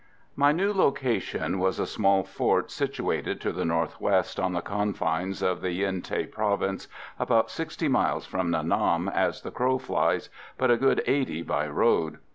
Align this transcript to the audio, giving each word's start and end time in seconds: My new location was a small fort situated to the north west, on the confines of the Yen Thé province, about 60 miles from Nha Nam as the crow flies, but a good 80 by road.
My 0.35 0.51
new 0.51 0.73
location 0.73 1.59
was 1.59 1.77
a 1.77 1.85
small 1.85 2.23
fort 2.23 2.71
situated 2.71 3.39
to 3.41 3.51
the 3.51 3.65
north 3.65 4.01
west, 4.01 4.39
on 4.39 4.53
the 4.53 4.61
confines 4.63 5.43
of 5.43 5.61
the 5.61 5.73
Yen 5.73 6.01
Thé 6.01 6.31
province, 6.31 6.87
about 7.19 7.51
60 7.51 7.87
miles 7.87 8.25
from 8.25 8.49
Nha 8.49 8.65
Nam 8.65 9.07
as 9.09 9.43
the 9.43 9.51
crow 9.51 9.77
flies, 9.77 10.31
but 10.57 10.71
a 10.71 10.75
good 10.77 11.03
80 11.05 11.43
by 11.43 11.67
road. 11.67 12.17